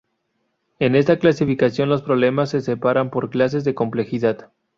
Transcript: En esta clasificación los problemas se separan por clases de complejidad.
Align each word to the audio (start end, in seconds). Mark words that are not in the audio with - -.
En 0.79 0.95
esta 0.95 1.19
clasificación 1.19 1.87
los 1.87 2.01
problemas 2.01 2.49
se 2.49 2.61
separan 2.61 3.11
por 3.11 3.29
clases 3.29 3.63
de 3.65 3.75
complejidad. 3.75 4.51